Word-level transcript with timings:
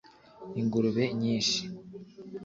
ingurube 0.59 1.03
nyinshi 1.21 1.61